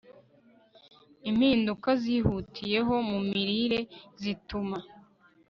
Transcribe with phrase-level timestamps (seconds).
[1.29, 3.79] Impinduka zihutiyeho mu mirire
[4.21, 4.77] zituma